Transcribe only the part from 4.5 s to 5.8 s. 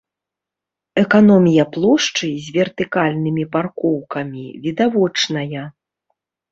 відавочная.